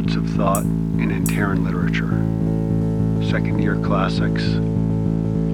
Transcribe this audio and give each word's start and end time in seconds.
Modes 0.00 0.16
of 0.16 0.30
Thought 0.30 0.62
in 0.62 1.10
Antaran 1.10 1.62
Literature. 1.62 2.08
Second 3.30 3.62
year 3.62 3.76
classics, 3.84 4.44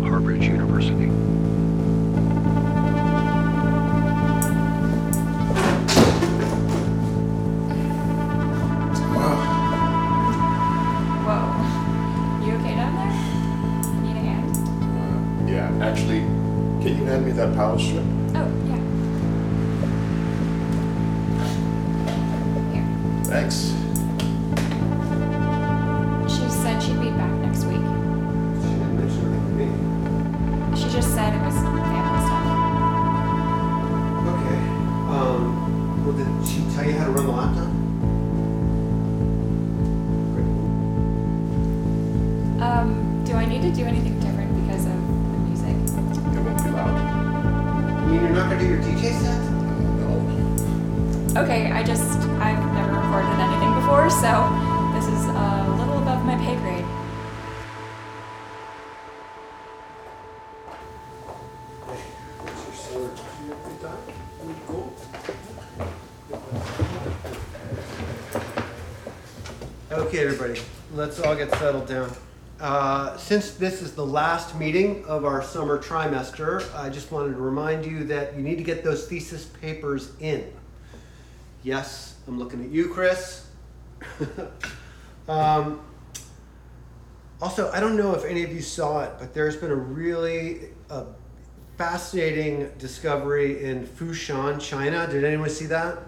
Harvard 0.09 0.41
University. 0.41 1.07
Whoa. 11.27 12.47
You 12.47 12.53
okay 12.55 12.77
down 12.77 12.95
there? 12.95 13.15
Need 14.03 14.17
a 14.17 14.21
hand? 14.21 14.57
Uh, 14.95 15.51
yeah, 15.51 15.85
actually, 15.85 16.21
can 16.85 16.97
you 16.97 17.05
hand 17.05 17.27
me 17.27 17.33
that 17.33 17.53
power 17.57 17.77
strip? 17.81 18.05
Oh, 18.37 18.49
yeah. 18.69 18.81
Here. 22.73 22.87
Thanks. 23.25 23.86
Okay, 51.37 51.71
I 51.71 51.83
just, 51.83 52.19
I've 52.41 52.73
never 52.73 52.95
recorded 52.95 53.39
anything 53.39 53.75
before, 53.75 54.09
so 54.09 54.49
this 54.95 55.05
is 55.07 55.27
a 55.27 55.77
little 55.77 55.99
above 55.99 56.25
my 56.25 56.35
pay 56.39 56.57
grade. 56.57 56.83
Okay, 69.93 70.19
everybody, 70.21 70.59
let's 70.95 71.21
all 71.21 71.37
get 71.37 71.51
settled 71.57 71.87
down. 71.87 72.11
Uh, 72.61 73.15
since 73.19 73.51
this 73.51 73.83
is 73.83 73.93
the 73.93 74.07
last 74.07 74.57
meeting 74.57 75.05
of 75.05 75.27
our 75.27 75.43
summer 75.43 75.79
trimester, 75.79 76.65
I 76.75 76.89
just 76.89 77.13
wanted 77.13 77.35
to 77.35 77.41
remind 77.41 77.85
you 77.85 78.05
that 78.05 78.35
you 78.35 78.43
need 78.43 78.57
to 78.57 78.65
get 78.65 78.83
those 78.83 79.07
thesis 79.07 79.45
papers 79.45 80.13
in. 80.21 80.51
Yes, 81.67 82.15
I'm 82.29 82.39
looking 82.39 82.63
at 82.63 82.71
you, 82.71 82.91
Chris. 82.91 83.49
um, 85.29 85.81
also, 87.43 87.73
I 87.73 87.81
don't 87.81 87.97
know 87.97 88.15
if 88.15 88.25
any 88.25 88.45
of 88.45 88.53
you 88.53 88.63
saw 88.63 89.03
it, 89.03 89.11
but 89.19 89.35
there's 89.35 89.57
been 89.57 89.73
a 89.73 89.75
really 89.75 90.69
uh, 90.89 91.07
fascinating 91.77 92.71
discovery 92.79 93.65
in 93.65 93.85
Fushan, 93.85 94.61
China. 94.61 95.09
Did 95.11 95.25
anyone 95.25 95.51
see 95.51 95.67
that? 95.67 95.99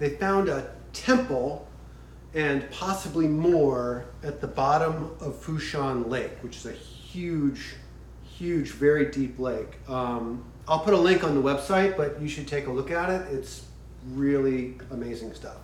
They 0.00 0.10
found 0.16 0.48
a 0.48 0.72
temple 0.92 1.68
and 2.34 2.68
possibly 2.72 3.28
more 3.28 4.06
at 4.24 4.40
the 4.40 4.48
bottom 4.48 5.14
of 5.20 5.36
Fushan 5.40 6.10
Lake, 6.10 6.32
which 6.40 6.56
is 6.56 6.66
a 6.66 6.72
huge, 6.72 7.76
huge, 8.24 8.72
very 8.72 9.08
deep 9.12 9.38
lake. 9.38 9.78
Um, 9.88 10.44
I'll 10.66 10.80
put 10.80 10.94
a 10.94 10.98
link 10.98 11.22
on 11.22 11.36
the 11.36 11.42
website, 11.42 11.96
but 11.96 12.20
you 12.20 12.26
should 12.26 12.48
take 12.48 12.66
a 12.66 12.72
look 12.72 12.90
at 12.90 13.08
it. 13.08 13.32
It's 13.32 13.66
really 14.12 14.74
amazing 14.90 15.34
stuff. 15.34 15.56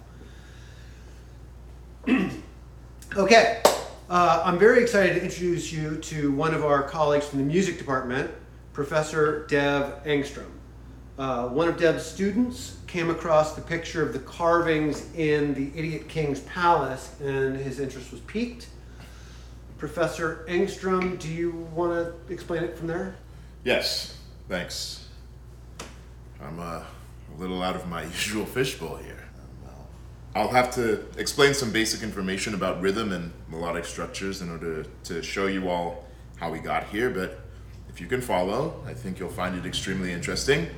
okay, 3.16 3.62
uh, 4.08 4.42
I'm 4.44 4.58
very 4.58 4.82
excited 4.82 5.14
to 5.14 5.22
introduce 5.22 5.72
you 5.72 5.96
to 5.98 6.32
one 6.32 6.54
of 6.54 6.64
our 6.64 6.82
colleagues 6.82 7.28
from 7.28 7.38
the 7.40 7.44
music 7.44 7.78
department, 7.78 8.30
Professor 8.72 9.46
Dev 9.46 10.02
Engstrøm. 10.04 10.50
Uh, 11.18 11.48
one 11.48 11.68
of 11.68 11.76
Dev's 11.76 12.06
students 12.06 12.78
came 12.86 13.10
across 13.10 13.54
the 13.54 13.60
picture 13.60 14.02
of 14.02 14.14
the 14.14 14.18
carvings 14.20 15.12
in 15.14 15.52
the 15.52 15.70
Idiot 15.78 16.08
King's 16.08 16.40
palace, 16.40 17.14
and 17.20 17.56
his 17.56 17.78
interest 17.78 18.10
was 18.10 18.20
piqued. 18.22 18.68
Professor 19.76 20.46
Engstrøm, 20.48 21.18
do 21.18 21.28
you 21.28 21.68
want 21.74 21.92
to 21.92 22.32
explain 22.32 22.62
it 22.64 22.76
from 22.76 22.86
there? 22.86 23.16
Yes, 23.64 24.18
thanks. 24.48 25.08
I'm 26.42 26.58
uh, 26.58 26.82
little 27.40 27.62
out 27.62 27.74
of 27.74 27.88
my 27.88 28.02
usual 28.20 28.44
fishbowl 28.44 28.96
here. 28.96 29.24
Um, 29.66 29.74
I'll 30.36 30.48
have 30.48 30.72
to 30.74 31.06
explain 31.16 31.54
some 31.54 31.72
basic 31.72 32.02
information 32.02 32.54
about 32.54 32.80
rhythm 32.80 33.12
and 33.12 33.32
melodic 33.48 33.86
structures 33.86 34.42
in 34.42 34.50
order 34.50 34.84
to 35.04 35.22
show 35.22 35.46
you 35.46 35.68
all 35.68 36.04
how 36.36 36.50
we 36.50 36.58
got 36.58 36.84
here, 36.84 37.10
but 37.10 37.40
if 37.88 38.00
you 38.00 38.06
can 38.06 38.20
follow, 38.20 38.82
I 38.86 38.94
think 38.94 39.18
you'll 39.18 39.28
find 39.30 39.56
it 39.56 39.66
extremely 39.66 40.12
interesting. 40.12 40.68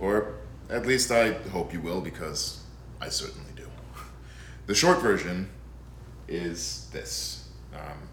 Or 0.00 0.34
at 0.70 0.86
least 0.86 1.10
I 1.10 1.32
hope 1.50 1.72
you 1.72 1.80
will, 1.80 2.00
because 2.00 2.62
I 3.00 3.08
certainly 3.08 3.50
do. 3.54 3.66
The 4.66 4.74
short 4.74 5.02
version 5.02 5.50
is 6.26 6.88
this. 6.90 7.48
Um, 7.74 8.08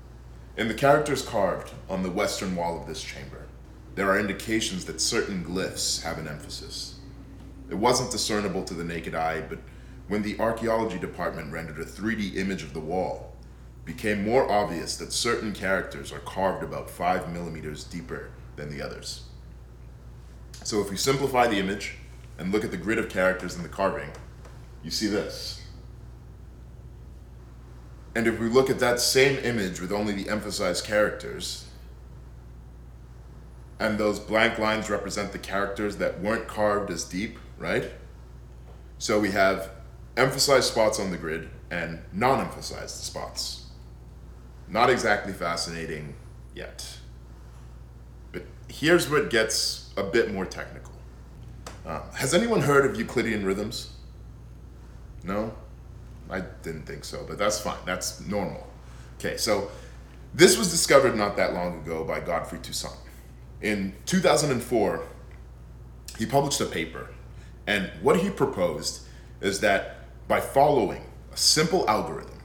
in 0.57 0.67
the 0.67 0.73
characters 0.73 1.21
carved 1.21 1.71
on 1.89 2.03
the 2.03 2.11
western 2.11 2.57
wall 2.57 2.81
of 2.81 2.87
this 2.87 3.01
chamber, 3.01 3.47
there 3.95 4.09
are 4.09 4.19
indications 4.19 4.85
that 4.85 4.99
certain 4.99 5.45
glyphs 5.45 6.03
have 6.03 6.17
an 6.17 6.27
emphasis. 6.27 6.99
It 7.71 7.77
wasn't 7.77 8.11
discernible 8.11 8.63
to 8.65 8.73
the 8.73 8.83
naked 8.83 9.15
eye, 9.15 9.39
but 9.39 9.59
when 10.09 10.23
the 10.23 10.37
archaeology 10.39 10.99
department 10.99 11.53
rendered 11.53 11.79
a 11.79 11.85
3D 11.85 12.35
image 12.35 12.63
of 12.63 12.73
the 12.73 12.81
wall, 12.81 13.33
it 13.77 13.85
became 13.85 14.25
more 14.25 14.51
obvious 14.51 14.97
that 14.97 15.13
certain 15.13 15.53
characters 15.53 16.11
are 16.11 16.19
carved 16.19 16.63
about 16.63 16.89
5 16.89 17.31
millimeters 17.31 17.85
deeper 17.85 18.29
than 18.57 18.69
the 18.69 18.85
others. 18.85 19.23
So 20.63 20.81
if 20.81 20.89
we 20.89 20.97
simplify 20.97 21.47
the 21.47 21.59
image 21.59 21.95
and 22.37 22.51
look 22.51 22.65
at 22.65 22.71
the 22.71 22.77
grid 22.77 22.99
of 22.99 23.07
characters 23.07 23.55
in 23.55 23.63
the 23.63 23.69
carving, 23.69 24.09
you 24.83 24.91
see 24.91 25.07
this. 25.07 25.61
And 28.13 28.27
if 28.27 28.37
we 28.37 28.49
look 28.49 28.69
at 28.69 28.79
that 28.79 28.99
same 28.99 29.37
image 29.45 29.79
with 29.79 29.93
only 29.93 30.11
the 30.11 30.29
emphasized 30.29 30.83
characters, 30.83 31.67
and 33.79 33.97
those 33.97 34.19
blank 34.19 34.59
lines 34.59 34.89
represent 34.89 35.31
the 35.31 35.39
characters 35.39 35.95
that 35.97 36.19
weren't 36.19 36.49
carved 36.49 36.91
as 36.91 37.05
deep, 37.05 37.39
right? 37.61 37.91
So 38.97 39.19
we 39.19 39.31
have 39.31 39.69
emphasized 40.17 40.65
spots 40.65 40.99
on 40.99 41.11
the 41.11 41.17
grid 41.17 41.49
and 41.69 41.99
non 42.11 42.41
emphasized 42.41 42.95
spots. 43.03 43.67
Not 44.67 44.89
exactly 44.89 45.33
fascinating 45.33 46.15
yet. 46.55 46.97
But 48.31 48.43
here's 48.67 49.09
where 49.09 49.23
it 49.23 49.29
gets 49.29 49.91
a 49.95 50.03
bit 50.03 50.33
more 50.33 50.45
technical. 50.45 50.93
Uh, 51.85 52.01
has 52.13 52.33
anyone 52.33 52.61
heard 52.61 52.85
of 52.85 52.97
Euclidean 52.97 53.45
rhythms? 53.45 53.91
No? 55.23 55.53
I 56.29 56.41
didn't 56.63 56.83
think 56.83 57.03
so, 57.03 57.25
but 57.27 57.37
that's 57.37 57.59
fine. 57.59 57.79
That's 57.85 58.21
normal. 58.21 58.67
Okay, 59.19 59.37
so 59.37 59.69
this 60.33 60.57
was 60.57 60.71
discovered 60.71 61.15
not 61.15 61.35
that 61.37 61.53
long 61.53 61.79
ago 61.81 62.03
by 62.03 62.19
Godfrey 62.21 62.59
Toussaint. 62.59 62.95
In 63.61 63.93
2004, 64.05 65.03
he 66.17 66.25
published 66.25 66.61
a 66.61 66.65
paper, 66.65 67.09
and 67.67 67.91
what 68.01 68.19
he 68.19 68.29
proposed 68.29 69.03
is 69.41 69.59
that 69.61 69.97
by 70.27 70.39
following 70.39 71.03
a 71.31 71.37
simple 71.37 71.89
algorithm, 71.89 72.39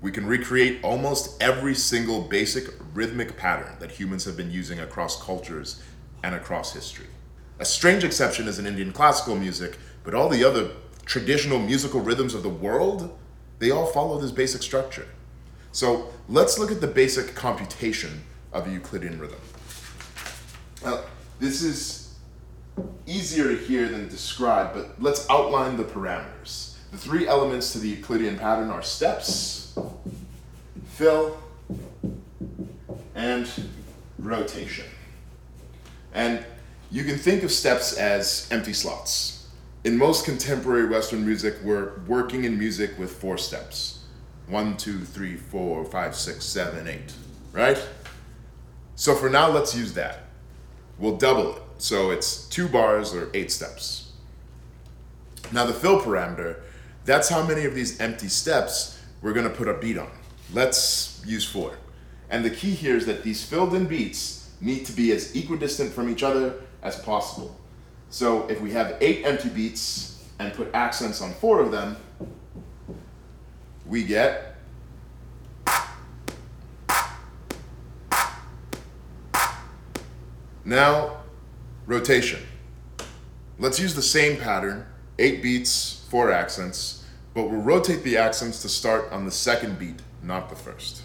we 0.00 0.10
can 0.10 0.26
recreate 0.26 0.82
almost 0.82 1.40
every 1.40 1.74
single 1.74 2.22
basic 2.22 2.64
rhythmic 2.92 3.36
pattern 3.36 3.76
that 3.78 3.92
humans 3.92 4.24
have 4.24 4.36
been 4.36 4.50
using 4.50 4.80
across 4.80 5.22
cultures 5.22 5.82
and 6.24 6.34
across 6.34 6.72
history. 6.72 7.06
A 7.60 7.64
strange 7.64 8.02
exception 8.02 8.48
is 8.48 8.58
in 8.58 8.66
Indian 8.66 8.92
classical 8.92 9.36
music, 9.36 9.78
but 10.02 10.14
all 10.14 10.28
the 10.28 10.42
other 10.42 10.70
traditional 11.04 11.58
musical 11.58 12.00
rhythms 12.00 12.34
of 12.34 12.42
the 12.42 12.48
world, 12.48 13.16
they 13.60 13.70
all 13.70 13.86
follow 13.86 14.20
this 14.20 14.32
basic 14.32 14.62
structure. 14.62 15.06
So 15.70 16.12
let's 16.28 16.58
look 16.58 16.72
at 16.72 16.80
the 16.80 16.88
basic 16.88 17.34
computation 17.34 18.22
of 18.52 18.66
a 18.66 18.70
Euclidean 18.70 19.18
rhythm. 19.20 19.40
Now, 20.84 21.02
this 21.38 21.62
is 21.62 22.01
easier 23.06 23.48
to 23.48 23.56
hear 23.56 23.88
than 23.88 24.08
describe, 24.08 24.74
but 24.74 25.00
let's 25.00 25.28
outline 25.28 25.76
the 25.76 25.84
parameters. 25.84 26.76
The 26.90 26.98
three 26.98 27.26
elements 27.26 27.72
to 27.72 27.78
the 27.78 27.88
Euclidean 27.88 28.38
pattern 28.38 28.70
are 28.70 28.82
steps, 28.82 29.78
fill, 30.86 31.38
and 33.14 33.48
rotation. 34.18 34.86
And 36.14 36.44
you 36.90 37.04
can 37.04 37.16
think 37.16 37.42
of 37.42 37.50
steps 37.50 37.96
as 37.96 38.46
empty 38.50 38.72
slots. 38.72 39.48
In 39.84 39.96
most 39.96 40.24
contemporary 40.24 40.86
Western 40.86 41.24
music, 41.24 41.56
we're 41.64 41.98
working 42.06 42.44
in 42.44 42.58
music 42.58 42.98
with 42.98 43.12
four 43.12 43.38
steps 43.38 43.98
one, 44.48 44.76
two, 44.76 45.00
three, 45.00 45.36
four, 45.36 45.84
five, 45.84 46.14
six, 46.14 46.44
seven, 46.44 46.86
eight, 46.86 47.14
right? 47.52 47.82
So 48.96 49.14
for 49.14 49.30
now, 49.30 49.48
let's 49.48 49.74
use 49.74 49.94
that. 49.94 50.24
We'll 50.98 51.16
double 51.16 51.56
it. 51.56 51.62
So 51.82 52.12
it's 52.12 52.46
two 52.46 52.68
bars 52.68 53.12
or 53.12 53.28
eight 53.34 53.50
steps. 53.50 54.12
Now, 55.50 55.66
the 55.66 55.72
fill 55.72 56.00
parameter, 56.00 56.60
that's 57.04 57.28
how 57.28 57.44
many 57.44 57.64
of 57.64 57.74
these 57.74 58.00
empty 58.00 58.28
steps 58.28 59.00
we're 59.20 59.32
going 59.32 59.48
to 59.48 59.52
put 59.52 59.66
a 59.66 59.74
beat 59.74 59.98
on. 59.98 60.08
Let's 60.52 61.20
use 61.26 61.44
four. 61.44 61.76
And 62.30 62.44
the 62.44 62.50
key 62.50 62.70
here 62.70 62.94
is 62.94 63.04
that 63.06 63.24
these 63.24 63.44
filled 63.44 63.74
in 63.74 63.86
beats 63.86 64.48
need 64.60 64.86
to 64.86 64.92
be 64.92 65.10
as 65.10 65.34
equidistant 65.34 65.92
from 65.92 66.08
each 66.08 66.22
other 66.22 66.54
as 66.84 67.00
possible. 67.00 67.58
So 68.10 68.46
if 68.46 68.60
we 68.60 68.70
have 68.70 68.96
eight 69.00 69.26
empty 69.26 69.48
beats 69.48 70.24
and 70.38 70.54
put 70.54 70.72
accents 70.72 71.20
on 71.20 71.32
four 71.32 71.60
of 71.60 71.72
them, 71.72 71.96
we 73.86 74.04
get 74.04 74.50
Now, 80.64 81.21
rotation. 81.86 82.40
Let's 83.58 83.78
use 83.78 83.94
the 83.94 84.02
same 84.02 84.38
pattern, 84.38 84.86
eight 85.18 85.42
beats, 85.42 86.04
four 86.08 86.30
accents, 86.30 87.04
but 87.34 87.48
we'll 87.48 87.60
rotate 87.60 88.02
the 88.02 88.16
accents 88.16 88.62
to 88.62 88.68
start 88.68 89.10
on 89.10 89.24
the 89.24 89.30
second 89.30 89.78
beat, 89.78 90.00
not 90.22 90.50
the 90.50 90.56
first. 90.56 91.02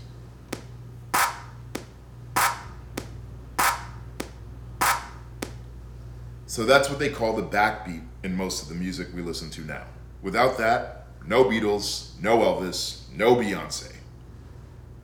So 6.46 6.66
that's 6.66 6.90
what 6.90 6.98
they 6.98 7.10
call 7.10 7.34
the 7.34 7.44
backbeat 7.44 8.04
in 8.24 8.36
most 8.36 8.64
of 8.64 8.70
the 8.70 8.76
music 8.76 9.10
we 9.14 9.22
listen 9.22 9.50
to 9.52 9.62
now. 9.62 9.84
Without 10.24 10.58
that, 10.58 11.08
no 11.26 11.44
Beatles, 11.44 12.20
no 12.22 12.40
Elvis, 12.40 13.04
no 13.14 13.36
Beyonce. 13.36 13.94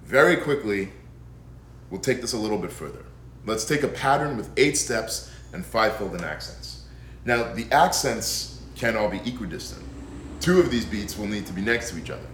Very 0.03 0.37
quickly, 0.37 0.91
we'll 1.89 2.01
take 2.01 2.21
this 2.21 2.33
a 2.33 2.37
little 2.37 2.57
bit 2.57 2.71
further. 2.71 3.05
Let's 3.45 3.65
take 3.65 3.83
a 3.83 3.87
pattern 3.87 4.37
with 4.37 4.49
eight 4.57 4.77
steps 4.77 5.29
and 5.53 5.65
five 5.65 5.95
filled 5.95 6.15
in 6.15 6.23
accents. 6.23 6.85
Now, 7.25 7.53
the 7.53 7.71
accents 7.71 8.61
can't 8.75 8.97
all 8.97 9.09
be 9.09 9.21
equidistant. 9.25 9.85
Two 10.39 10.59
of 10.59 10.69
these 10.69 10.85
beats 10.85 11.17
will 11.17 11.27
need 11.27 11.45
to 11.45 11.53
be 11.53 11.61
next 11.61 11.91
to 11.91 11.97
each 11.97 12.09
other. 12.09 12.27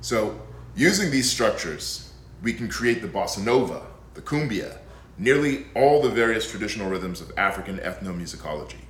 So, 0.00 0.38
using 0.74 1.10
these 1.10 1.30
structures, 1.30 2.12
we 2.42 2.52
can 2.52 2.68
create 2.68 3.00
the 3.00 3.08
bossa 3.08 3.42
nova, 3.42 3.82
the 4.14 4.20
cumbia, 4.20 4.78
nearly 5.16 5.66
all 5.74 6.02
the 6.02 6.10
various 6.10 6.50
traditional 6.50 6.90
rhythms 6.90 7.20
of 7.20 7.32
African 7.36 7.78
ethnomusicology. 7.78 8.82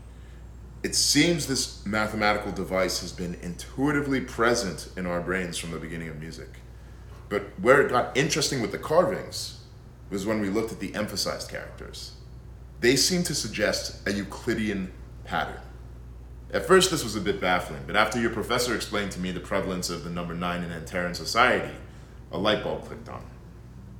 It 0.83 0.95
seems 0.95 1.47
this 1.47 1.85
mathematical 1.87 2.53
device 2.53 3.01
has 3.01 3.13
been 3.13 3.37
intuitively 3.43 4.21
present 4.23 4.89
in 4.97 5.07
our 5.07 5.21
brains 5.21 5.57
from 5.57 5.71
the 5.71 5.79
beginning 5.79 6.09
of 6.09 6.19
music. 6.19 6.49
But 7.29 7.43
where 7.61 7.81
it 7.81 7.91
got 7.91 8.17
interesting 8.17 8.61
with 8.61 8.73
the 8.73 8.79
carvings 8.79 9.61
was 10.11 10.27
when 10.27 10.41
we 10.41 10.49
looked 10.49 10.73
at 10.73 10.81
the 10.81 10.95
emphasized 10.95 11.51
characters. 11.51 12.13
They 12.81 12.97
seem 12.97 13.23
to 13.25 13.35
suggest 13.35 14.07
a 14.07 14.13
Euclidean 14.13 14.93
pattern. 15.25 15.61
At 16.53 16.67
first, 16.67 16.91
this 16.91 17.03
was 17.03 17.17
a 17.17 17.21
bit 17.21 17.41
baffling, 17.41 17.83
but 17.87 17.97
after 17.97 18.21
your 18.21 18.31
professor 18.31 18.77
explained 18.77 19.11
to 19.13 19.21
me 19.21 19.33
the 19.33 19.41
prevalence 19.41 19.91
of 19.91 20.05
the 20.05 20.11
number 20.11 20.35
nine 20.35 20.63
in 20.63 20.71
Antaran 20.71 21.17
society, 21.17 21.75
a 22.31 22.39
light 22.39 22.63
bulb 22.63 22.85
clicked 22.85 23.09
on. 23.09 23.25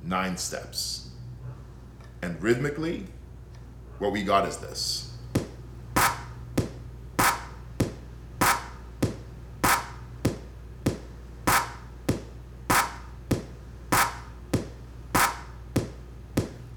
Nine 0.03 0.37
steps. 0.37 1.09
And 2.21 2.41
rhythmically, 2.41 3.07
what 3.99 4.11
we 4.11 4.23
got 4.23 4.47
is 4.47 4.57
this. 4.57 5.14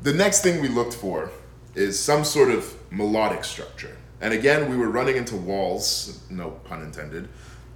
The 0.02 0.12
next 0.12 0.42
thing 0.42 0.62
we 0.62 0.68
looked 0.68 0.94
for 0.94 1.30
is 1.74 1.98
some 1.98 2.24
sort 2.24 2.50
of 2.50 2.76
melodic 2.92 3.44
structure. 3.44 3.96
And 4.20 4.32
again, 4.32 4.70
we 4.70 4.76
were 4.76 4.90
running 4.90 5.16
into 5.16 5.36
walls, 5.36 6.22
no 6.30 6.50
pun 6.50 6.82
intended, 6.82 7.28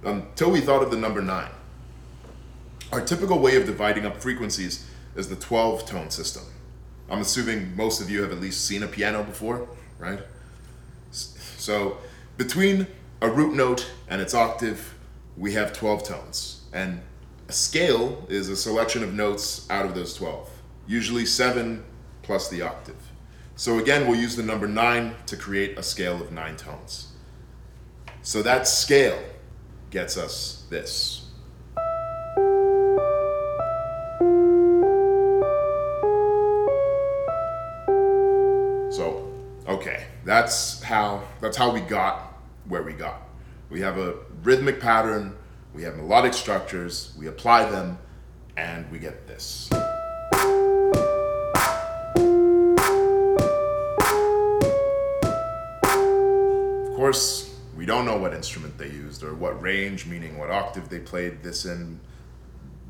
until 0.05 0.51
we 0.51 0.61
thought 0.61 0.83
of 0.83 0.91
the 0.91 0.97
number 0.97 1.21
nine. 1.21 1.51
Our 2.93 3.01
typical 3.01 3.39
way 3.39 3.57
of 3.57 3.65
dividing 3.65 4.05
up 4.05 4.21
frequencies 4.21 4.89
is 5.15 5.27
the 5.27 5.35
12 5.35 5.85
tone 5.85 6.09
system. 6.09 6.43
I'm 7.09 7.19
assuming 7.19 7.75
most 7.75 8.01
of 8.01 8.09
you 8.09 8.21
have 8.21 8.31
at 8.31 8.39
least 8.39 8.65
seen 8.65 8.83
a 8.83 8.87
piano 8.87 9.23
before, 9.23 9.67
right? 9.99 10.19
So 11.11 11.97
between 12.37 12.87
a 13.21 13.29
root 13.29 13.53
note 13.53 13.89
and 14.09 14.21
its 14.21 14.33
octave, 14.33 14.95
we 15.37 15.53
have 15.53 15.73
12 15.73 16.03
tones. 16.03 16.61
And 16.71 17.01
a 17.49 17.53
scale 17.53 18.25
is 18.29 18.49
a 18.49 18.55
selection 18.55 19.03
of 19.03 19.13
notes 19.13 19.67
out 19.69 19.85
of 19.85 19.93
those 19.93 20.13
12, 20.13 20.49
usually 20.87 21.25
seven 21.25 21.83
plus 22.23 22.49
the 22.49 22.61
octave. 22.61 22.95
So 23.55 23.77
again, 23.77 24.07
we'll 24.07 24.19
use 24.19 24.35
the 24.35 24.43
number 24.43 24.67
nine 24.67 25.15
to 25.27 25.37
create 25.37 25.77
a 25.77 25.83
scale 25.83 26.19
of 26.19 26.31
nine 26.31 26.57
tones. 26.57 27.09
So 28.23 28.41
that 28.41 28.67
scale 28.67 29.21
gets 29.91 30.17
us 30.17 30.65
this. 30.69 31.29
So, 38.89 39.31
okay, 39.67 40.05
that's 40.23 40.81
how 40.81 41.23
that's 41.41 41.57
how 41.57 41.71
we 41.71 41.81
got 41.81 42.33
where 42.67 42.83
we 42.83 42.93
got. 42.93 43.21
We 43.69 43.81
have 43.81 43.97
a 43.97 44.15
rhythmic 44.43 44.79
pattern, 44.79 45.35
we 45.73 45.83
have 45.83 45.95
melodic 45.95 46.33
structures, 46.33 47.13
we 47.17 47.27
apply 47.27 47.69
them, 47.69 47.97
and 48.55 48.89
we 48.91 48.99
get 48.99 49.27
this. 49.27 49.69
Course, 57.13 57.53
we 57.77 57.85
don't 57.85 58.05
know 58.05 58.17
what 58.17 58.33
instrument 58.33 58.75
they 58.79 58.87
used 58.87 59.21
or 59.21 59.35
what 59.35 59.61
range, 59.61 60.07
meaning 60.07 60.35
what 60.35 60.49
octave 60.49 60.89
they 60.89 60.97
played 60.97 61.43
this 61.43 61.63
in. 61.63 61.99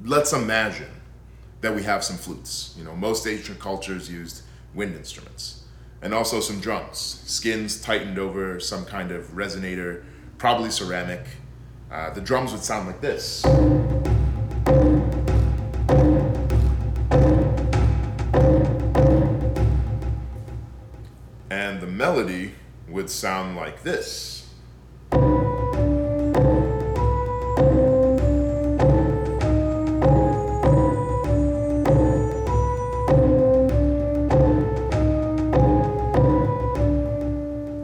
Let's 0.06 0.32
imagine 0.32 0.92
that 1.60 1.76
we 1.76 1.84
have 1.84 2.06
some 2.06 2.16
flutes. 2.16 2.74
You 2.78 2.86
know, 2.86 2.96
most 2.96 3.28
ancient 3.28 3.60
cultures 3.60 4.10
used 4.10 4.44
wind 4.74 4.96
instruments 4.96 5.66
and 6.02 6.14
also 6.14 6.40
some 6.40 6.62
drums, 6.62 7.22
skins 7.26 7.82
tightened 7.82 8.18
over 8.18 8.62
some 8.62 8.86
kind 8.86 9.12
of 9.12 9.26
resonator, 9.32 10.06
probably 10.38 10.70
ceramic. 10.70 11.26
Uh, 11.92 12.12
the 12.12 12.22
drums 12.22 12.54
would 12.54 12.64
sound 12.64 12.88
like 12.88 13.02
this. 13.02 13.44
Would 23.04 23.10
sound 23.10 23.58
like 23.58 23.84
this. 23.84 24.48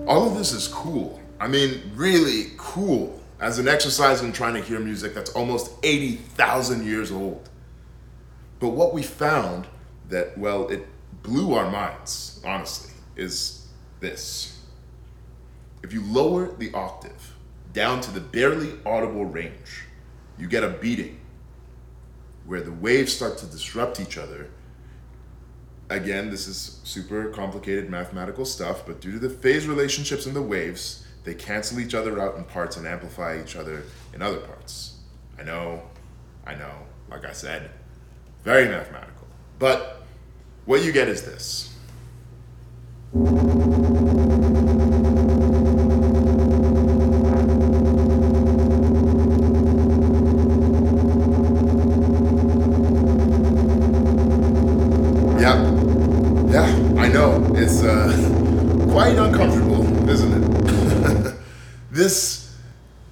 All 0.07 0.25
of 0.25 0.37
this 0.37 0.53
is 0.53 0.69
cool. 0.69 1.19
I 1.37 1.49
mean, 1.49 1.81
really 1.95 2.51
cool 2.55 3.21
as 3.41 3.59
an 3.59 3.67
exercise 3.67 4.21
in 4.21 4.31
trying 4.31 4.53
to 4.53 4.61
hear 4.61 4.79
music 4.79 5.13
that's 5.13 5.31
almost 5.31 5.73
80,000 5.83 6.85
years 6.85 7.11
old. 7.11 7.49
But 8.61 8.69
what 8.69 8.93
we 8.93 9.03
found 9.03 9.67
that, 10.07 10.37
well, 10.37 10.69
it 10.69 10.87
blew 11.23 11.55
our 11.55 11.69
minds, 11.69 12.41
honestly, 12.45 12.93
is 13.17 13.67
this 13.99 14.58
if 15.83 15.93
you 15.93 16.01
lower 16.03 16.51
the 16.55 16.73
octave 16.73 17.35
down 17.73 18.01
to 18.01 18.11
the 18.11 18.19
barely 18.19 18.73
audible 18.85 19.25
range, 19.25 19.85
you 20.37 20.47
get 20.47 20.63
a 20.63 20.69
beating 20.69 21.19
where 22.45 22.61
the 22.61 22.71
waves 22.71 23.13
start 23.13 23.37
to 23.37 23.45
disrupt 23.45 23.99
each 23.99 24.17
other. 24.17 24.49
Again, 25.89 26.29
this 26.29 26.47
is 26.47 26.79
super 26.83 27.29
complicated 27.29 27.89
mathematical 27.89 28.45
stuff, 28.45 28.85
but 28.85 29.01
due 29.01 29.11
to 29.13 29.19
the 29.19 29.29
phase 29.29 29.67
relationships 29.67 30.25
in 30.25 30.33
the 30.33 30.41
waves, 30.41 31.05
they 31.23 31.33
cancel 31.33 31.79
each 31.79 31.93
other 31.93 32.19
out 32.19 32.37
in 32.37 32.43
parts 32.43 32.77
and 32.77 32.87
amplify 32.87 33.39
each 33.39 33.55
other 33.55 33.83
in 34.13 34.21
other 34.21 34.39
parts. 34.39 34.95
I 35.37 35.43
know, 35.43 35.83
I 36.45 36.55
know, 36.55 36.73
like 37.09 37.25
I 37.25 37.33
said, 37.33 37.69
very 38.43 38.67
mathematical. 38.67 39.27
But 39.57 40.03
what 40.65 40.83
you 40.83 40.91
get 40.91 41.07
is 41.07 41.21
this. 41.23 41.73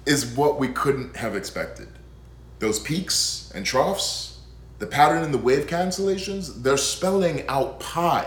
Is 0.08 0.24
what 0.24 0.58
we 0.58 0.68
couldn't 0.68 1.16
have 1.16 1.36
expected. 1.36 1.88
Those 2.60 2.80
peaks 2.80 3.52
and 3.54 3.66
troughs, 3.66 4.38
the 4.78 4.86
pattern 4.86 5.22
in 5.22 5.32
the 5.32 5.38
wave 5.38 5.66
cancellations, 5.66 6.62
they're 6.62 6.78
spelling 6.78 7.46
out 7.46 7.78
pi, 7.78 8.26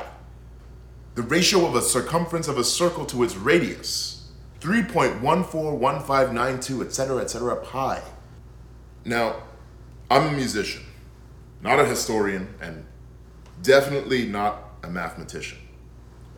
the 1.15 1.23
ratio 1.23 1.65
of 1.65 1.73
a 1.75 1.81
circumference 1.81 2.47
of 2.47 2.59
a 2.59 2.63
circle 2.63 3.07
to 3.07 3.23
its 3.23 3.35
radius. 3.35 4.29
3.141592, 4.59 6.85
etc., 6.85 7.17
etc., 7.17 7.55
pi. 7.65 7.99
Now, 9.03 9.37
I'm 10.11 10.27
a 10.27 10.31
musician, 10.37 10.83
not 11.63 11.79
a 11.79 11.85
historian, 11.85 12.53
and 12.61 12.85
definitely 13.63 14.27
not 14.27 14.65
a 14.83 14.89
mathematician. 14.89 15.57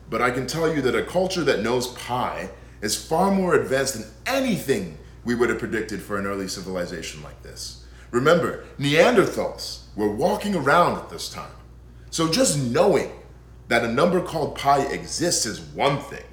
But 0.08 0.22
I 0.22 0.30
can 0.30 0.46
tell 0.46 0.74
you 0.74 0.80
that 0.82 0.94
a 0.94 1.02
culture 1.02 1.42
that 1.44 1.62
knows 1.62 1.88
pi 1.88 2.48
is 2.80 2.96
far 2.96 3.30
more 3.30 3.54
advanced 3.54 3.94
than 3.94 4.06
anything 4.24 4.96
we 5.24 5.34
would 5.34 5.48
have 5.48 5.58
predicted 5.58 6.02
for 6.02 6.18
an 6.18 6.26
early 6.26 6.48
civilization 6.48 7.22
like 7.22 7.42
this. 7.42 7.84
Remember, 8.10 8.64
Neanderthals 8.78 9.84
were 9.96 10.14
walking 10.14 10.54
around 10.54 10.98
at 10.98 11.10
this 11.10 11.28
time. 11.28 11.50
So 12.10 12.30
just 12.30 12.58
knowing 12.58 13.10
that 13.68 13.84
a 13.84 13.88
number 13.88 14.20
called 14.20 14.56
pi 14.56 14.82
exists 14.82 15.46
is 15.46 15.60
one 15.60 15.98
thing. 16.00 16.24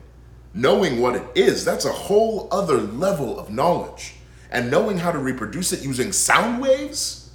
Knowing 0.53 1.01
what 1.01 1.15
it 1.15 1.23
is, 1.33 1.63
that's 1.63 1.85
a 1.85 1.91
whole 1.91 2.47
other 2.51 2.77
level 2.77 3.39
of 3.39 3.49
knowledge. 3.49 4.15
And 4.51 4.69
knowing 4.69 4.97
how 4.97 5.11
to 5.11 5.17
reproduce 5.17 5.71
it 5.71 5.81
using 5.81 6.11
sound 6.11 6.61
waves? 6.61 7.31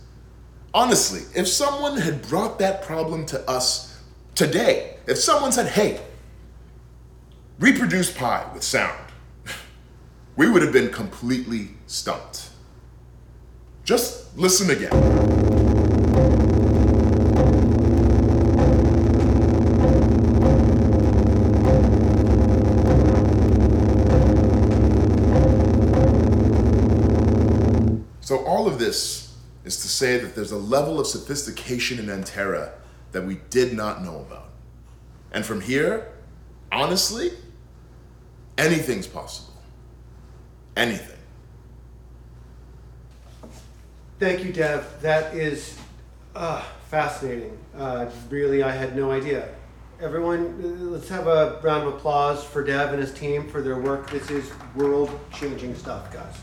Honestly, 0.75 1.23
if 1.35 1.49
someone 1.49 1.97
had 1.97 2.21
brought 2.29 2.59
that 2.59 2.83
problem 2.83 3.25
to 3.27 3.51
us 3.51 4.03
today, 4.35 4.99
if 5.07 5.17
someone 5.17 5.51
said, 5.51 5.69
hey, 5.69 6.01
reproduce 7.59 8.13
pi 8.13 8.47
with 8.53 8.63
sound, 8.63 9.06
we 10.37 10.51
would 10.51 10.63
have 10.63 10.73
been 10.73 10.91
completely 10.91 11.71
stumped. 11.87 12.51
Just 13.85 14.37
listen 14.37 14.71
again. 14.71 14.91
So, 28.21 28.45
all 28.45 28.67
of 28.67 28.79
this 28.79 29.37
is 29.65 29.77
to 29.77 29.89
say 29.89 30.19
that 30.19 30.35
there's 30.35 30.53
a 30.53 30.59
level 30.59 31.01
of 31.01 31.07
sophistication 31.07 31.99
in 31.99 32.07
Antera 32.07 32.73
that 33.13 33.25
we 33.25 33.37
did 33.51 33.73
not 33.73 34.03
know 34.03 34.19
about. 34.19 34.51
And 35.33 35.47
from 35.47 35.61
here, 35.61 36.09
honestly, 36.73 37.31
anything's 38.59 39.07
possible. 39.07 39.56
Anything. 40.77 41.17
Thank 44.19 44.45
you, 44.45 44.53
Dev. 44.53 45.01
That 45.01 45.35
is 45.35 45.79
uh, 46.35 46.63
fascinating. 46.91 47.57
Uh, 47.77 48.11
really, 48.29 48.63
I 48.63 48.71
had 48.73 48.95
no 48.95 49.11
idea. 49.11 49.49
Everyone, 50.01 50.93
let's 50.93 51.09
have 51.09 51.27
a 51.27 51.59
round 51.63 51.89
of 51.89 51.95
applause 51.95 52.45
for 52.45 52.63
Dev 52.63 52.93
and 52.93 53.01
his 53.01 53.13
team 53.15 53.49
for 53.49 53.63
their 53.63 53.79
work. 53.79 54.11
This 54.11 54.31
is 54.31 54.51
world 54.75 55.19
changing 55.33 55.75
stuff, 55.75 56.13
guys. 56.13 56.35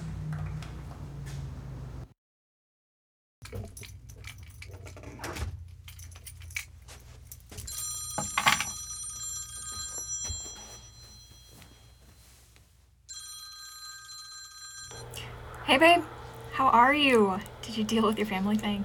Hey, 15.65 15.77
babe. 15.77 16.03
How 16.51 16.67
are 16.83 16.93
you? 16.93 17.39
Did 17.61 17.77
you 17.77 17.83
deal 17.83 18.03
with 18.03 18.17
your 18.17 18.27
family 18.27 18.57
thing? 18.57 18.83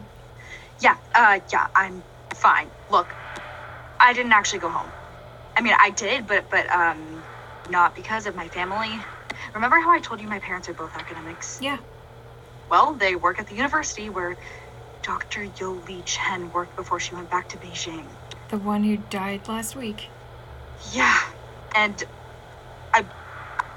Yeah, 0.81 0.97
uh, 1.15 1.41
yeah, 1.53 1.67
I'm 1.75 2.03
fine. 2.35 2.71
Look, 2.91 3.09
I 3.99 4.13
didn't 4.13 4.33
actually 4.33 4.61
go 4.61 4.69
home. 4.69 4.91
I 5.57 5.61
mean, 5.61 5.75
I 5.79 5.91
did, 5.91 6.27
but, 6.27 6.49
but, 6.51 6.71
um, 6.71 7.23
not 7.71 7.97
because 7.97 8.27
of 8.27 8.37
my 8.37 8.49
family. 8.49 8.91
Remember 9.55 9.81
how 9.81 9.91
I 9.91 9.99
told 9.99 10.21
you 10.21 10.29
my 10.29 10.39
parents 10.39 10.69
are 10.69 10.75
both 10.75 10.95
academics? 10.97 11.59
Yeah. 11.61 11.79
Well, 12.71 12.95
they 12.95 13.17
work 13.17 13.41
at 13.41 13.49
the 13.49 13.55
university 13.55 14.09
where 14.09 14.37
Dr. 15.03 15.45
Yo 15.59 15.73
Li 15.89 16.03
Chen 16.05 16.53
worked 16.53 16.77
before 16.77 17.01
she 17.01 17.15
went 17.15 17.31
back 17.31 17.49
to 17.49 17.57
Beijing. 17.59 18.05
The 18.51 18.59
one 18.59 18.85
who 18.85 18.99
died 19.11 19.49
last 19.49 19.75
week. 19.75 20.09
Yeah, 20.93 21.21
and 21.75 22.05
I 22.95 23.05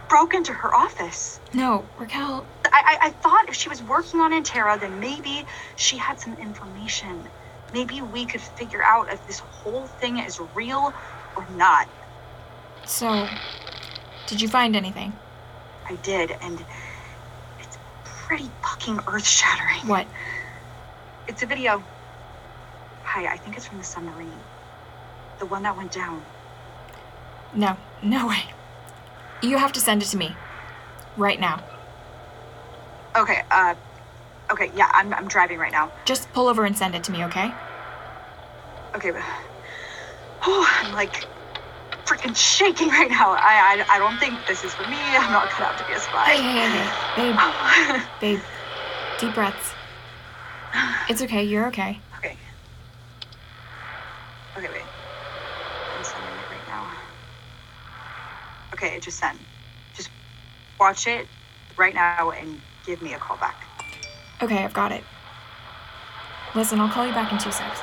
broke 0.10 0.34
into 0.34 0.54
her 0.54 0.74
office. 0.76 1.40
No, 1.54 1.86
Raquel. 1.98 2.46
I, 2.72 2.98
I, 3.02 3.08
I 3.08 3.10
thought 3.10 3.50
if 3.50 3.56
she 3.56 3.70
was 3.70 3.82
working 3.84 4.20
on 4.20 4.32
Antera, 4.32 4.80
then 4.80 5.00
maybe 5.00 5.46
she 5.76 5.98
had 5.98 6.20
some 6.20 6.36
information. 6.38 7.24
Maybe 7.74 8.02
we 8.02 8.26
could 8.26 8.42
figure 8.42 8.84
out 8.84 9.12
if 9.12 9.26
this 9.28 9.40
whole 9.40 9.88
thing 9.88 10.20
is 10.20 10.40
real 10.56 10.94
or 11.36 11.46
not. 11.56 11.88
So, 12.86 13.28
did 14.28 14.42
you 14.42 14.48
find 14.48 14.76
anything? 14.76 15.14
I 15.88 15.96
did, 15.98 16.32
and 16.42 16.64
it's 17.60 17.78
pretty 18.04 18.50
fucking 18.62 19.00
earth 19.08 19.28
shattering. 19.28 19.88
What? 19.88 20.08
It's 21.28 21.44
a 21.44 21.46
video. 21.46 21.84
Hi, 23.04 23.32
I 23.32 23.38
think 23.38 23.58
it's 23.58 23.68
from 23.68 23.78
the 23.78 23.84
submarine. 23.84 24.32
The 25.40 25.46
one 25.46 25.64
that 25.64 25.76
went 25.76 25.92
down. 25.92 26.24
No, 27.54 27.76
no 28.02 28.28
way. 28.28 28.44
You 29.42 29.58
have 29.58 29.72
to 29.74 29.80
send 29.80 30.02
it 30.02 30.08
to 30.08 30.18
me. 30.18 30.36
Right 31.18 31.40
now. 31.40 31.64
Okay, 33.16 33.42
uh, 33.52 33.76
okay, 34.52 34.72
yeah, 34.76 34.90
I'm, 34.94 35.14
I'm 35.14 35.28
driving 35.28 35.58
right 35.58 35.72
now. 35.72 35.92
Just 36.06 36.32
pull 36.32 36.48
over 36.48 36.66
and 36.66 36.78
send 36.78 36.96
it 36.96 37.04
to 37.06 37.12
me, 37.12 37.24
okay? 37.26 37.54
Okay, 38.96 39.12
but. 39.12 39.22
Oh, 40.44 40.68
I'm 40.84 40.94
like 40.94 41.26
freaking 42.06 42.36
shaking 42.36 42.90
right 42.90 43.10
now. 43.10 43.32
I, 43.32 43.86
I, 43.88 43.96
I 43.96 44.00
don't 44.00 44.18
think 44.18 44.34
this 44.48 44.64
is 44.64 44.74
for 44.74 44.84
me. 44.84 44.98
I'm 44.98 45.32
not 45.32 45.50
cut 45.50 45.68
out 45.68 45.78
to 45.78 45.86
be 45.86 45.94
a 45.94 46.00
spy. 46.00 46.26
Hey, 46.26 46.42
hey, 46.42 46.68
hey, 46.70 47.32
hey. 47.32 48.00
Babe, 48.22 48.40
babe. 48.40 48.40
Deep 49.20 49.34
breaths. 49.36 49.74
It's 51.10 51.22
okay, 51.22 51.44
you're 51.44 51.68
okay. 51.68 52.00
Okay. 52.18 52.38
Okay, 54.58 54.68
wait. 54.68 54.82
I'm 55.98 56.04
sending 56.04 56.30
it 56.30 56.50
right 56.50 56.68
now. 56.68 56.92
Okay, 58.74 58.96
it 58.96 59.04
just 59.04 59.20
sent. 59.20 59.38
Just 59.94 60.10
watch 60.80 61.08
it 61.08 61.28
right 61.78 61.94
now 61.94 62.32
and 62.32 62.62
give 62.86 63.02
me 63.02 63.14
a 63.14 63.18
call 63.18 63.38
back. 63.38 63.64
Okay, 64.42 64.64
I've 64.64 64.74
got 64.74 64.92
it. 64.92 65.04
Listen, 66.56 66.80
I'll 66.80 66.90
call 66.90 67.08
you 67.08 67.14
back 67.14 67.32
in 67.32 67.38
two 67.38 67.52
secs. 67.52 67.80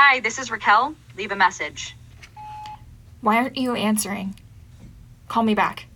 Hi, 0.00 0.20
this 0.20 0.38
is 0.38 0.48
Raquel. 0.48 0.94
Leave 1.16 1.32
a 1.32 1.34
message. 1.34 1.96
Why 3.20 3.38
aren't 3.38 3.56
you 3.56 3.74
answering? 3.74 4.36
Call 5.26 5.42
me 5.42 5.56
back. 5.56 5.86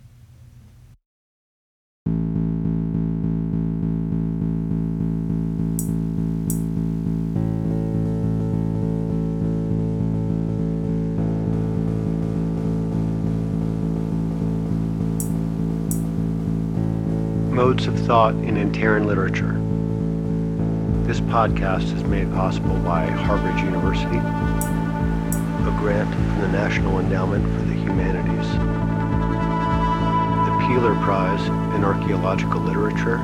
Modes 17.53 17.87
of 17.87 17.97
Thought 17.99 18.33
in 18.33 18.57
Antaran 18.57 19.05
Literature. 19.05 19.72
This 21.03 21.19
podcast 21.19 21.93
is 21.93 22.03
made 22.05 22.31
possible 22.33 22.77
by 22.77 23.05
Harvard 23.05 23.59
University, 23.59 24.17
a 24.17 25.71
grant 25.77 26.09
from 26.09 26.39
the 26.39 26.47
National 26.47 26.99
Endowment 27.01 27.43
for 27.43 27.61
the 27.67 27.73
Humanities, 27.73 28.47
the 30.47 30.55
Peeler 30.65 30.95
Prize 31.03 31.45
in 31.75 31.83
Archaeological 31.83 32.61
Literature, 32.61 33.17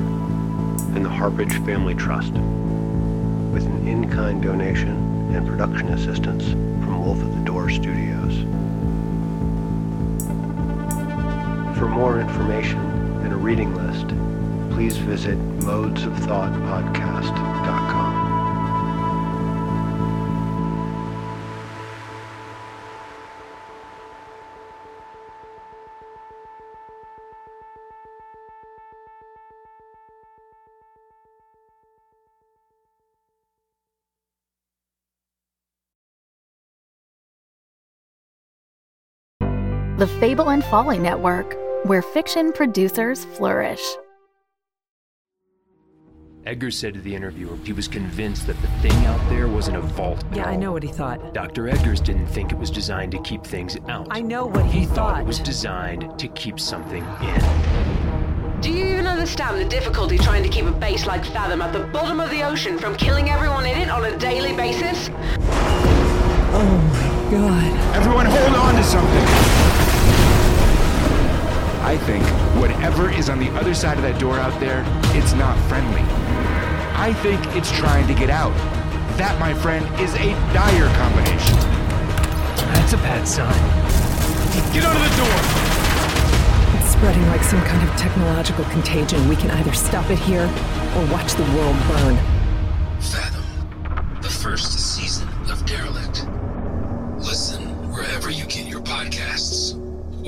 and 0.93 1.05
the 1.05 1.09
Harbridge 1.09 1.53
Family 1.65 1.95
Trust, 1.95 2.33
with 3.53 3.65
an 3.65 3.87
in-kind 3.87 4.43
donation 4.43 5.33
and 5.33 5.47
production 5.47 5.87
assistance 5.93 6.43
from 6.49 7.01
Wolf 7.05 7.23
at 7.23 7.31
the 7.31 7.39
Door 7.45 7.69
Studios. 7.69 8.43
For 11.79 11.87
more 11.87 12.19
information 12.19 12.81
and 13.23 13.31
a 13.31 13.37
reading 13.37 13.73
list, 13.73 14.09
please 14.75 14.97
visit 14.97 15.37
modesofthoughtpodcast.com. 15.61 17.48
The 39.99 40.07
Fable 40.07 40.51
and 40.51 40.63
Folly 40.63 40.97
Network, 40.97 41.57
where 41.85 42.01
fiction 42.01 42.53
producers 42.53 43.25
flourish. 43.25 43.81
Edgar 46.45 46.71
said 46.71 46.93
to 46.93 47.01
the 47.01 47.13
interviewer 47.13 47.57
he 47.65 47.73
was 47.73 47.89
convinced 47.89 48.47
that 48.47 48.55
the 48.61 48.69
thing 48.79 49.05
out 49.07 49.19
there 49.29 49.49
wasn't 49.49 49.75
a 49.75 49.81
vault. 49.81 50.23
at 50.31 50.37
Yeah, 50.37 50.45
I 50.45 50.55
know 50.55 50.71
what 50.71 50.83
he 50.83 50.89
thought. 50.89 51.33
Dr. 51.33 51.63
Edgars 51.63 52.01
didn't 52.01 52.27
think 52.27 52.53
it 52.53 52.57
was 52.57 52.71
designed 52.71 53.11
to 53.11 53.21
keep 53.23 53.43
things 53.43 53.75
out. 53.89 54.07
I 54.09 54.21
know 54.21 54.45
what 54.45 54.65
he, 54.67 54.79
He 54.79 54.85
thought 54.85 54.95
thought. 54.95 55.19
it 55.19 55.27
was 55.27 55.39
designed 55.39 56.17
to 56.17 56.29
keep 56.29 56.61
something 56.61 57.03
in. 57.21 58.61
Do 58.61 58.71
you 58.71 58.85
even 58.85 59.05
understand 59.05 59.59
the 59.59 59.65
difficulty 59.65 60.17
trying 60.17 60.43
to 60.43 60.49
keep 60.49 60.63
a 60.63 60.71
base 60.71 61.07
like 61.07 61.25
Fathom 61.25 61.61
at 61.61 61.73
the 61.73 61.83
bottom 61.91 62.21
of 62.21 62.29
the 62.29 62.41
ocean 62.43 62.77
from 62.79 62.95
killing 62.95 63.29
everyone 63.29 63.65
in 63.65 63.77
it 63.77 63.89
on 63.89 64.05
a 64.05 64.17
daily 64.17 64.55
basis? 64.55 65.09
oh 66.51 66.79
my 66.93 67.31
god. 67.31 67.95
Everyone 67.97 68.25
hold 68.27 68.55
on 68.55 68.75
to 68.75 68.83
something. 68.85 69.48
I 71.81 71.97
think 71.97 72.23
whatever 72.59 73.09
is 73.09 73.29
on 73.29 73.39
the 73.39 73.49
other 73.51 73.73
side 73.73 73.97
of 73.97 74.03
that 74.03 74.19
door 74.19 74.37
out 74.37 74.59
there, 74.59 74.83
it's 75.15 75.33
not 75.33 75.57
friendly. 75.69 76.03
I 76.99 77.13
think 77.23 77.39
it's 77.55 77.71
trying 77.71 78.07
to 78.07 78.13
get 78.13 78.29
out. 78.29 78.53
That, 79.17 79.39
my 79.39 79.53
friend, 79.53 79.85
is 79.99 80.13
a 80.15 80.31
dire 80.53 80.87
combination. 80.95 81.55
That's 82.73 82.93
a 82.93 82.97
bad 82.97 83.27
sign. 83.27 83.53
Get 84.73 84.83
out 84.83 84.95
of 84.95 85.01
the 85.01 85.15
door! 85.17 85.39
It's 86.79 86.91
spreading 86.91 87.25
like 87.27 87.43
some 87.43 87.61
kind 87.63 87.87
of 87.87 87.95
technological 87.97 88.65
contagion. 88.65 89.27
We 89.27 89.35
can 89.35 89.51
either 89.51 89.73
stop 89.73 90.09
it 90.09 90.19
here 90.19 90.43
or 90.95 91.05
watch 91.11 91.33
the 91.33 91.43
world 91.55 91.75
burn. 91.87 92.17
Fathom, 92.99 94.21
the 94.21 94.29
first 94.29 94.73
season 94.73 95.27
of 95.49 95.65
Derelict. 95.65 96.27
Listen 97.17 97.61
wherever 97.91 98.29
you 98.29 98.45
get 98.45 98.67
your 98.67 98.81
podcasts, 98.81 99.58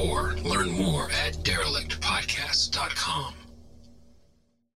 or 0.02 0.36
learn 0.44 0.72
more 0.72 1.10
at 1.12 1.34
derelictpodcast.com. 1.44 3.41